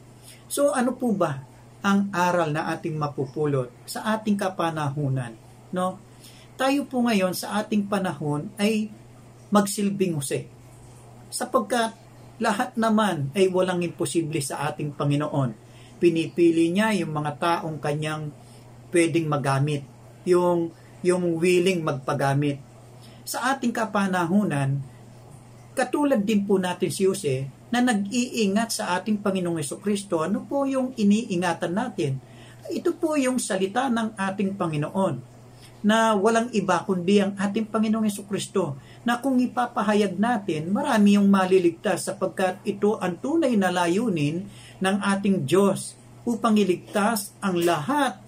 So 0.51 0.75
ano 0.75 0.97
po 0.97 1.15
ba 1.15 1.39
ang 1.85 2.11
aral 2.11 2.51
na 2.51 2.73
ating 2.75 2.97
mapupulot 2.97 3.71
sa 3.87 4.17
ating 4.17 4.35
kapanahunan? 4.41 5.37
No? 5.71 6.01
Tayo 6.59 6.89
po 6.89 7.05
ngayon 7.05 7.37
sa 7.37 7.61
ating 7.63 7.87
panahon 7.87 8.51
ay 8.59 8.91
magsilbing 9.53 10.19
Jose 10.19 10.60
sapagkat 11.31 11.95
lahat 12.41 12.75
naman 12.75 13.31
ay 13.33 13.49
walang 13.49 13.81
imposible 13.81 14.41
sa 14.43 14.69
ating 14.69 14.97
Panginoon. 14.97 15.55
Pinipili 16.01 16.73
niya 16.73 16.97
yung 16.97 17.13
mga 17.13 17.33
taong 17.37 17.77
kanyang 17.79 18.33
pwedeng 18.91 19.31
magamit, 19.31 19.87
yung, 20.27 20.73
yung 21.05 21.37
willing 21.39 21.85
magpagamit. 21.85 22.59
Sa 23.23 23.55
ating 23.55 23.71
kapanahunan, 23.71 24.83
katulad 25.77 26.21
din 26.25 26.43
po 26.49 26.59
natin 26.59 26.91
si 26.91 27.07
Jose 27.07 27.47
na 27.71 27.79
nag-iingat 27.79 28.75
sa 28.75 28.99
ating 28.99 29.23
Panginoong 29.23 29.63
Kristo, 29.79 30.27
ano 30.27 30.43
po 30.43 30.67
yung 30.67 30.91
iniingatan 30.99 31.71
natin? 31.71 32.19
Ito 32.67 32.99
po 32.99 33.15
yung 33.15 33.39
salita 33.39 33.87
ng 33.87 34.19
ating 34.19 34.59
Panginoon. 34.59 35.15
Na 35.81 36.13
walang 36.13 36.53
iba 36.53 36.85
kundi 36.85 37.25
ang 37.25 37.33
ating 37.41 37.69
Panginoong 37.69 38.05
Yeso 38.05 38.29
Kristo 38.29 38.77
na 39.01 39.17
kung 39.17 39.41
ipapahayag 39.41 40.21
natin, 40.21 40.69
marami 40.69 41.17
yung 41.17 41.33
maliligtas 41.33 42.09
sapagkat 42.09 42.61
ito 42.69 43.01
ang 43.01 43.17
tunay 43.17 43.57
na 43.57 43.73
layunin 43.73 44.45
ng 44.81 44.97
ating 45.01 45.49
Diyos 45.49 45.97
upang 46.29 46.61
iligtas 46.61 47.33
ang 47.41 47.57
lahat 47.57 48.21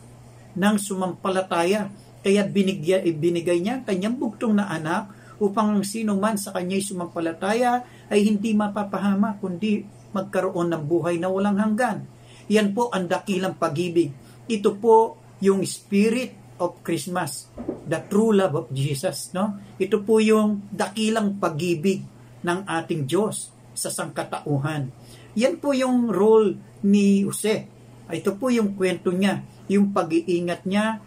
ng 0.56 0.76
sumampalataya. 0.80 1.92
Kaya 2.24 2.46
binigay, 2.48 3.04
binigay 3.12 3.60
niya 3.60 3.80
ang 3.80 3.84
kanyang 3.84 4.16
bugtong 4.16 4.56
na 4.56 4.72
anak 4.72 5.12
upang 5.42 5.76
ang 5.76 5.84
sino 5.84 6.16
man 6.16 6.38
sa 6.40 6.54
kanya'y 6.54 6.80
sumampalataya 6.80 7.84
ay 8.08 8.24
hindi 8.24 8.56
mapapahama 8.56 9.36
kundi 9.42 9.84
magkaroon 10.14 10.72
ng 10.72 10.84
buhay 10.86 11.20
na 11.20 11.28
walang 11.28 11.58
hanggan. 11.60 12.06
Yan 12.48 12.72
po 12.72 12.88
ang 12.94 13.08
dakilang 13.08 13.58
pag-ibig. 13.58 14.12
Ito 14.46 14.76
po 14.76 15.18
yung 15.42 15.64
spirit 15.66 16.41
of 16.62 16.78
Christmas, 16.86 17.50
the 17.90 17.98
true 18.06 18.30
love 18.30 18.54
of 18.54 18.66
Jesus, 18.70 19.34
no? 19.34 19.58
Ito 19.82 20.06
po 20.06 20.22
yung 20.22 20.70
dakilang 20.70 21.42
pag-ibig 21.42 22.06
ng 22.46 22.62
ating 22.62 23.10
Diyos 23.10 23.50
sa 23.74 23.90
sangkatauhan. 23.90 24.94
Yan 25.34 25.58
po 25.58 25.74
yung 25.74 26.08
role 26.12 26.54
ni 26.86 27.26
Jose. 27.26 27.66
Ito 28.06 28.36
po 28.38 28.52
yung 28.52 28.78
kwento 28.78 29.10
niya, 29.10 29.42
yung 29.66 29.90
pag-iingat 29.90 30.62
niya 30.68 31.00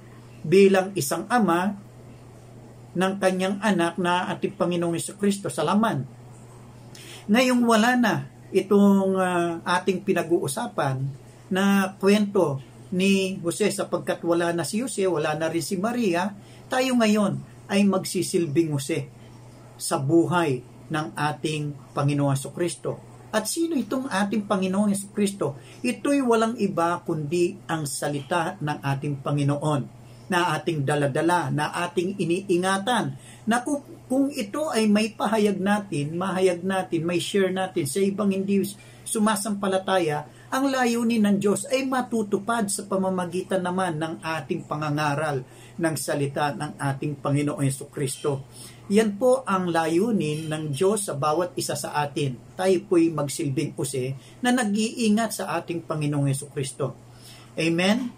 bilang 0.43 0.91
isang 0.93 1.29
ama 1.29 1.77
ng 2.95 3.13
kanyang 3.19 3.59
anak 3.59 3.99
na 3.99 4.31
ating 4.33 4.55
Panginoong 4.55 4.97
Kristo 5.19 5.51
sa 5.51 5.67
laman. 5.67 6.07
Ngayong 7.27 7.61
wala 7.65 7.91
na 7.97 8.13
itong 8.55 9.17
uh, 9.19 9.59
ating 9.65 10.05
pinag-uusapan 10.05 11.03
na 11.51 11.93
kwento 11.99 12.61
ni 12.93 13.41
Jose 13.41 13.71
sapagkat 13.71 14.21
wala 14.21 14.53
na 14.53 14.67
si 14.67 14.81
Jose, 14.81 15.05
wala 15.09 15.33
na 15.33 15.49
rin 15.49 15.63
si 15.63 15.79
Maria, 15.79 16.33
tayo 16.69 16.97
ngayon 16.97 17.41
ay 17.69 17.81
magsisilbing 17.85 18.73
Jose 18.75 19.09
sa 19.75 19.97
buhay 19.97 20.61
ng 20.89 21.07
ating 21.17 21.93
Panginoon 21.93 22.37
sa 22.37 22.53
Kristo. 22.53 23.15
At 23.35 23.51
sino 23.51 23.75
itong 23.75 24.07
ating 24.07 24.47
Panginoon 24.47 24.95
Yesu 24.95 25.11
Kristo? 25.11 25.59
Ito'y 25.83 26.23
walang 26.23 26.55
iba 26.55 27.03
kundi 27.03 27.59
ang 27.67 27.83
salita 27.83 28.55
ng 28.63 28.79
ating 28.79 29.19
Panginoon 29.19 29.81
na 30.31 30.55
ating 30.55 30.87
daladala, 30.87 31.51
na 31.51 31.75
ating 31.85 32.15
iniingatan, 32.15 33.13
na 33.45 33.57
kung 34.05 34.29
ito 34.29 34.69
ay 34.69 34.85
may 34.85 35.09
pahayag 35.13 35.57
natin, 35.57 36.13
mahayag 36.13 36.61
natin, 36.61 37.01
may 37.01 37.17
share 37.17 37.49
natin 37.49 37.89
sa 37.89 37.97
ibang 38.01 38.29
hindi 38.29 38.61
sumasampalataya, 39.05 40.29
ang 40.53 40.69
layunin 40.69 41.25
ng 41.25 41.37
Diyos 41.41 41.65
ay 41.67 41.89
matutupad 41.89 42.69
sa 42.69 42.85
pamamagitan 42.85 43.65
naman 43.65 43.97
ng 43.97 44.21
ating 44.21 44.69
pangangaral 44.69 45.41
ng 45.75 45.95
salita 45.97 46.53
ng 46.53 46.77
ating 46.77 47.19
Panginoong 47.19 47.65
Yeso 47.65 47.89
Kristo. 47.89 48.45
Yan 48.93 49.17
po 49.17 49.41
ang 49.43 49.73
layunin 49.73 50.45
ng 50.45 50.69
Diyos 50.69 51.09
sa 51.09 51.17
bawat 51.17 51.57
isa 51.57 51.73
sa 51.73 51.97
atin. 51.97 52.37
Tayo 52.53 52.77
po'y 52.85 53.09
magsilbing 53.09 53.73
use 53.73 54.13
na 54.45 54.53
nag-iingat 54.53 55.41
sa 55.41 55.57
ating 55.57 55.81
Panginoong 55.83 56.29
Yeso 56.29 56.47
Kristo. 56.53 56.93
Amen? 57.57 58.13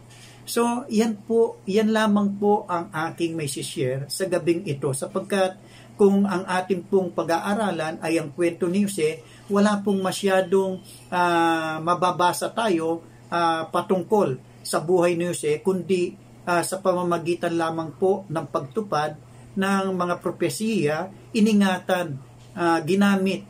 So, 0.47 0.87
yan 0.87 1.19
po, 1.27 1.59
yan 1.67 1.91
lamang 1.91 2.39
po 2.39 2.63
ang 2.71 2.87
aking 2.91 3.35
may 3.35 3.51
share 3.51 4.07
sa 4.07 4.27
gabing 4.27 4.63
ito 4.63 4.91
sapagkat 4.95 5.59
kung 5.97 6.29
ang 6.29 6.45
ating 6.45 6.85
pong 6.85 7.09
pag-aaralan 7.11 7.97
ay 8.05 8.21
ang 8.21 8.29
kwento 8.31 8.69
ni 8.69 8.85
Jose, 8.85 9.25
wala 9.49 9.81
pong 9.81 9.99
masyadong 9.99 10.77
uh, 11.09 11.81
mababasa 11.81 12.53
tayo 12.53 13.01
uh, 13.33 13.65
patungkol 13.67 14.37
sa 14.61 14.77
buhay 14.77 15.17
ni 15.17 15.33
Jose, 15.33 15.57
kundi 15.65 16.13
uh, 16.45 16.61
sa 16.61 16.77
pamamagitan 16.79 17.57
lamang 17.57 17.97
po 17.97 18.29
ng 18.29 18.45
pagtupad 18.45 19.17
ng 19.57 19.85
mga 19.97 20.15
propesiya, 20.21 21.09
iningatan, 21.33 22.21
uh, 22.53 22.79
ginamit 22.85 23.41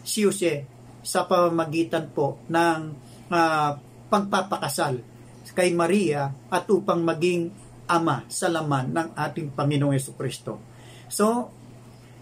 si 0.00 0.24
Jose 0.24 0.64
sa 1.04 1.28
pamamagitan 1.28 2.08
po 2.08 2.40
ng 2.48 2.80
uh, 3.28 3.70
pagpapakasal 4.08 4.96
kay 5.52 5.76
Maria 5.76 6.30
at 6.48 6.64
upang 6.72 7.04
maging 7.04 7.52
ama 7.90 8.22
sa 8.30 8.46
laman 8.46 8.94
ng 8.94 9.08
ating 9.18 9.50
Panginoong 9.50 9.98
Yeso 9.98 10.14
Kristo. 10.14 10.69
So, 11.10 11.50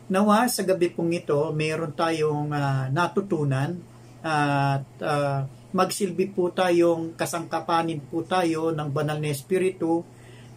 nawa 0.09 0.48
sa 0.48 0.64
gabi 0.64 0.88
pong 0.88 1.12
ito, 1.12 1.53
mayroon 1.53 1.92
tayong 1.92 2.48
uh, 2.48 2.88
natutunan 2.88 3.77
at 4.24 4.88
uh, 5.05 5.44
magsilbi 5.77 6.33
po 6.33 6.48
tayong 6.51 7.12
kasangkapanin 7.12 8.01
po 8.09 8.24
tayo 8.24 8.72
ng 8.72 8.88
banal 8.88 9.20
na 9.20 9.29
Espiritu 9.29 10.01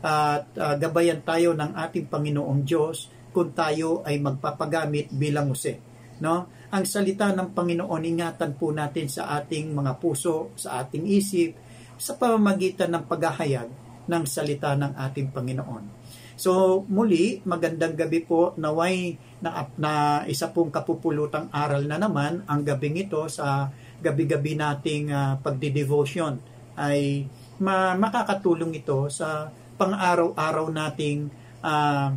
at 0.01 0.47
uh, 0.55 0.75
gabayan 0.79 1.21
tayo 1.21 1.51
ng 1.53 1.75
ating 1.75 2.07
Panginoong 2.07 2.63
Diyos 2.63 3.11
kung 3.35 3.51
tayo 3.51 4.01
ay 4.07 4.17
magpapagamit 4.23 5.11
bilang 5.11 5.51
use. 5.51 5.77
No? 6.23 6.47
Ang 6.71 6.87
salita 6.87 7.27
ng 7.35 7.51
Panginoon, 7.51 8.01
ingatan 8.07 8.55
po 8.55 8.71
natin 8.71 9.11
sa 9.11 9.35
ating 9.35 9.75
mga 9.75 9.99
puso, 9.99 10.55
sa 10.55 10.81
ating 10.81 11.03
isip, 11.11 11.51
sa 11.99 12.15
pamamagitan 12.15 12.95
ng 12.95 13.03
paghahayag 13.05 13.67
ng 14.07 14.23
salita 14.25 14.73
ng 14.79 14.95
ating 14.95 15.29
Panginoon. 15.35 16.00
So 16.39 16.83
muli, 16.87 17.43
magandang 17.43 17.95
gabi 17.95 18.23
po 18.23 18.55
naway 18.55 19.17
na, 19.41 19.67
na 19.75 19.91
isa 20.27 20.49
pong 20.49 20.69
kapupulutang 20.69 21.49
aral 21.51 21.85
na 21.85 21.97
naman 21.97 22.45
ang 22.45 22.61
gabing 22.61 22.97
ito 22.97 23.25
sa 23.27 23.69
gabi-gabi 24.01 24.57
nating 24.57 25.13
uh, 25.13 25.37
pagdi-devotion 25.39 26.41
ay 26.77 27.29
ma- 27.61 27.93
makakatulong 27.93 28.73
ito 28.73 29.05
sa 29.13 29.53
pang-araw-araw 29.77 30.69
nating 30.73 31.29
uh, 31.61 32.09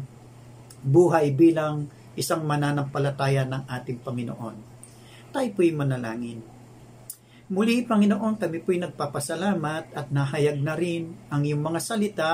buhay 0.84 1.32
bilang 1.32 1.88
isang 2.14 2.44
mananampalataya 2.44 3.44
ng 3.44 3.62
ating 3.68 3.98
Panginoon. 4.00 4.56
Tayo 5.34 5.48
po'y 5.56 5.74
manalangin. 5.74 6.38
Muli, 7.50 7.84
Panginoon, 7.84 8.40
kami 8.40 8.62
po'y 8.64 8.80
nagpapasalamat 8.80 9.92
at 9.92 10.06
nahayag 10.08 10.60
na 10.64 10.78
rin 10.78 11.12
ang 11.28 11.44
iyong 11.44 11.60
mga 11.60 11.80
salita 11.82 12.30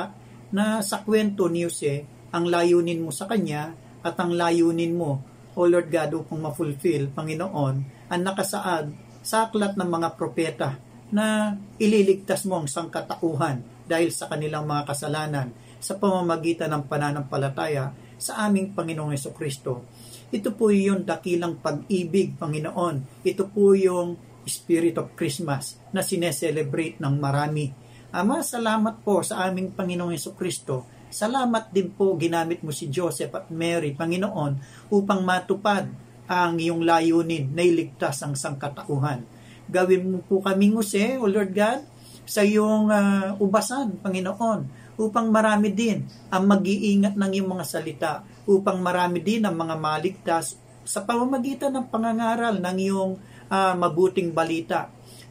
na 0.50 0.82
sa 0.82 1.02
kwento 1.02 1.46
ni 1.46 1.66
Jose, 1.66 2.06
ang 2.30 2.46
layunin 2.46 3.02
mo 3.02 3.10
sa 3.10 3.26
kanya 3.26 3.74
at 4.02 4.14
ang 4.18 4.34
layunin 4.34 4.94
mo, 4.94 5.22
O 5.58 5.66
Lord 5.66 5.90
God, 5.90 6.10
upang 6.14 6.40
ma-fulfill, 6.42 7.10
Panginoon, 7.10 7.74
ang 8.10 8.22
nakasaad 8.22 8.86
sa 9.20 9.50
aklat 9.50 9.74
ng 9.76 9.90
mga 9.90 10.08
propeta 10.14 10.78
na 11.10 11.58
ililigtas 11.76 12.46
mo 12.46 12.62
ang 12.62 12.70
sangkatauhan 12.70 13.86
dahil 13.86 14.14
sa 14.14 14.30
kanilang 14.30 14.64
mga 14.64 14.94
kasalanan 14.94 15.50
sa 15.82 15.98
pamamagitan 15.98 16.70
ng 16.70 16.86
pananampalataya 16.86 17.90
sa 18.20 18.46
aming 18.46 18.76
Panginoong 18.76 19.16
Yeso 19.16 19.34
Kristo. 19.34 19.88
Ito 20.30 20.54
po 20.54 20.70
yung 20.70 21.02
dakilang 21.02 21.58
pag-ibig, 21.58 22.38
Panginoon. 22.38 23.26
Ito 23.26 23.50
po 23.50 23.74
yung 23.74 24.14
Spirit 24.46 24.96
of 25.00 25.18
Christmas 25.18 25.80
na 25.90 26.00
sineselebrate 26.04 27.02
ng 27.02 27.14
marami 27.18 27.74
Ama, 28.10 28.42
salamat 28.42 29.06
po 29.06 29.22
sa 29.22 29.46
aming 29.46 29.70
Panginoong 29.70 30.10
Yeso 30.10 30.34
Kristo. 30.34 30.82
Salamat 31.14 31.70
din 31.70 31.94
po 31.94 32.18
ginamit 32.18 32.58
mo 32.58 32.74
si 32.74 32.90
Joseph 32.90 33.30
at 33.30 33.46
Mary, 33.54 33.94
Panginoon, 33.94 34.58
upang 34.90 35.22
matupad 35.22 35.86
ang 36.26 36.58
iyong 36.58 36.82
layunin 36.82 37.54
na 37.54 37.62
iligtas 37.62 38.18
ang 38.26 38.34
sangkatauhan. 38.34 39.22
Gawin 39.70 40.02
mo 40.10 40.18
po 40.26 40.42
kami 40.42 40.74
nguse, 40.74 41.22
O 41.22 41.30
Lord 41.30 41.54
God, 41.54 41.86
sa 42.26 42.42
iyong 42.42 42.90
uh, 42.90 43.38
ubasan, 43.38 44.02
Panginoon, 44.02 44.66
upang 44.98 45.30
marami 45.30 45.70
din 45.70 46.02
ang 46.34 46.50
mag-iingat 46.50 47.14
ng 47.14 47.30
iyong 47.30 47.46
mga 47.46 47.62
salita, 47.66 48.12
upang 48.42 48.82
marami 48.82 49.22
din 49.22 49.46
ang 49.46 49.54
mga 49.54 49.78
maligtas 49.78 50.58
sa 50.82 51.06
pamamagitan 51.06 51.70
ng 51.78 51.86
pangangaral 51.86 52.58
ng 52.58 52.76
iyong 52.90 53.12
uh, 53.46 53.74
mabuting 53.78 54.34
balita 54.34 54.90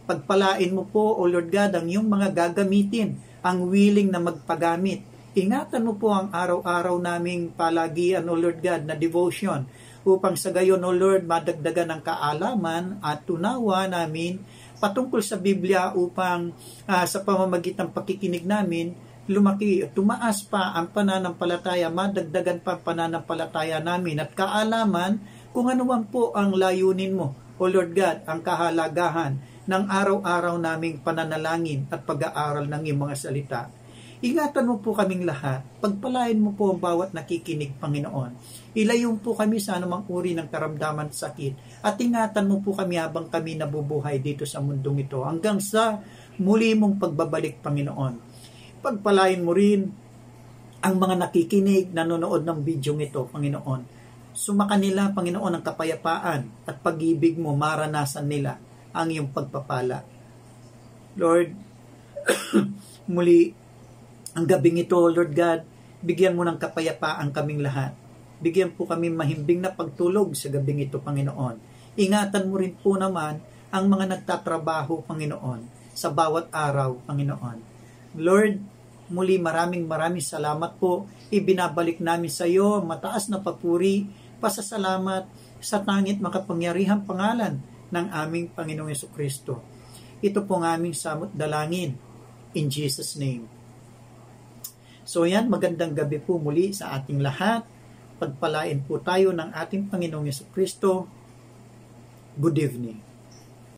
Pagpalain 0.09 0.73
mo 0.73 0.89
po, 0.89 1.21
O 1.21 1.29
Lord 1.29 1.53
God, 1.53 1.77
ang 1.77 1.85
iyong 1.85 2.09
mga 2.09 2.33
gagamitin, 2.33 3.13
ang 3.45 3.69
willing 3.69 4.09
na 4.09 4.17
magpagamit. 4.17 5.05
Ingatan 5.37 5.85
mo 5.85 6.01
po 6.01 6.09
ang 6.09 6.33
araw-araw 6.33 6.97
naming 6.97 7.53
palagian, 7.53 8.25
O 8.25 8.33
Lord 8.33 8.57
God, 8.57 8.89
na 8.89 8.97
devotion 8.97 9.69
upang 10.01 10.33
sa 10.33 10.49
gayon, 10.49 10.81
O 10.81 10.89
Lord, 10.89 11.29
madagdagan 11.29 11.93
ang 11.93 12.01
kaalaman 12.01 12.97
at 13.05 13.21
tunawa 13.29 13.85
namin 13.85 14.41
patungkol 14.81 15.21
sa 15.21 15.37
Biblia 15.37 15.93
upang 15.93 16.57
uh, 16.89 17.05
sa 17.05 17.21
pamamagitan 17.21 17.93
pakikinig 17.93 18.49
namin, 18.49 18.97
lumaki, 19.29 19.85
tumaas 19.93 20.41
pa 20.41 20.73
ang 20.73 20.89
pananampalataya, 20.89 21.93
madagdagan 21.93 22.65
pa 22.65 22.79
ang 22.79 22.81
pananampalataya 22.81 23.77
namin 23.77 24.25
at 24.25 24.33
kaalaman 24.33 25.21
kung 25.53 25.69
ano 25.69 25.85
man 25.85 26.09
po 26.09 26.33
ang 26.33 26.57
layunin 26.57 27.13
mo, 27.13 27.37
O 27.61 27.69
Lord 27.69 27.93
God, 27.93 28.25
ang 28.25 28.41
kahalagahan 28.41 29.37
ng 29.69 29.85
araw-araw 29.85 30.57
naming 30.57 30.97
pananalangin 31.05 31.85
at 31.93 32.01
pag-aaral 32.01 32.65
ng 32.65 32.89
iyong 32.89 33.01
mga 33.05 33.15
salita. 33.15 33.61
Ingatan 34.19 34.65
mo 34.65 34.81
po 34.81 34.97
kaming 34.97 35.23
lahat. 35.29 35.61
Pagpalain 35.77 36.35
mo 36.41 36.57
po 36.57 36.73
ang 36.73 36.81
bawat 36.81 37.13
nakikinig, 37.13 37.77
Panginoon. 37.77 38.33
Ilayon 38.73 39.21
po 39.21 39.37
kami 39.37 39.61
sa 39.61 39.77
anumang 39.77 40.09
uri 40.09 40.35
ng 40.35 40.49
karamdaman 40.49 41.13
at 41.13 41.15
sakit. 41.15 41.85
At 41.85 42.01
ingatan 42.01 42.49
mo 42.49 42.59
po 42.59 42.75
kami 42.75 42.99
habang 42.99 43.29
kami 43.29 43.55
nabubuhay 43.55 44.19
dito 44.19 44.43
sa 44.43 44.59
mundong 44.59 45.07
ito 45.07 45.21
hanggang 45.23 45.61
sa 45.61 46.01
muli 46.41 46.73
mong 46.75 46.99
pagbabalik, 46.99 47.61
Panginoon. 47.61 48.13
Pagpalain 48.83 49.39
mo 49.39 49.53
rin 49.55 49.85
ang 50.83 50.95
mga 50.97 51.15
nakikinig, 51.29 51.93
nanonood 51.93 52.41
ng 52.43 52.59
video 52.65 52.97
ito, 52.99 53.23
Panginoon, 53.29 53.81
sumaka 54.33 54.75
nila, 54.75 55.15
Panginoon, 55.15 55.61
ang 55.61 55.63
kapayapaan 55.63 56.67
at 56.67 56.75
pag-ibig 56.83 57.39
mo, 57.39 57.55
maranasan 57.55 58.27
nila 58.27 58.68
ang 58.99 59.09
iyong 59.09 59.31
pagpapala. 59.31 60.03
Lord, 61.15 61.55
muli, 63.13 63.55
ang 64.35 64.45
gabing 64.45 64.83
ito, 64.83 64.99
Lord 64.99 65.31
God, 65.31 65.63
bigyan 66.03 66.35
mo 66.35 66.43
ng 66.43 66.59
kapayapaan 66.59 67.31
kaming 67.31 67.63
lahat. 67.63 67.95
Bigyan 68.39 68.71
po 68.71 68.87
kami 68.87 69.11
mahimbing 69.11 69.59
na 69.63 69.71
pagtulog 69.71 70.35
sa 70.35 70.51
gabing 70.51 70.83
ito, 70.83 70.99
Panginoon. 70.99 71.59
Ingatan 71.99 72.47
mo 72.47 72.55
rin 72.59 72.75
po 72.75 72.95
naman 72.95 73.39
ang 73.71 73.85
mga 73.87 74.19
nagtatrabaho, 74.19 75.03
Panginoon, 75.03 75.91
sa 75.95 76.07
bawat 76.11 76.47
araw, 76.51 77.03
Panginoon. 77.03 77.57
Lord, 78.15 78.79
Muli 79.09 79.41
maraming 79.41 79.89
maraming 79.89 80.21
salamat 80.21 80.77
po. 80.77 81.09
Ibinabalik 81.33 81.97
namin 81.97 82.29
sa 82.29 82.45
iyo 82.45 82.77
mataas 82.85 83.25
na 83.25 83.41
papuri, 83.41 84.05
pasasalamat 84.37 85.25
sa 85.57 85.81
tangit 85.81 86.21
makapangyarihang 86.21 87.03
pangalan 87.03 87.59
ng 87.89 88.07
aming 88.13 88.53
Panginoong 88.53 88.91
Yeso 88.93 89.09
Kristo. 89.09 89.61
Ito 90.19 90.45
po 90.45 90.59
ang 90.59 90.67
aming 90.79 90.93
samot 90.93 91.33
dalangin. 91.33 91.95
In 92.53 92.67
Jesus' 92.67 93.17
name. 93.17 93.45
So 95.05 95.25
yan, 95.25 95.49
magandang 95.49 95.97
gabi 95.97 96.21
po 96.21 96.37
muli 96.37 96.69
sa 96.69 96.97
ating 96.97 97.21
lahat. 97.21 97.65
Pagpalain 98.21 98.85
po 98.85 99.01
tayo 99.01 99.33
ng 99.33 99.53
ating 99.53 99.89
Panginoong 99.89 100.29
Yeso 100.29 100.45
Kristo. 100.53 101.09
Good 102.37 102.57
evening. 102.61 103.08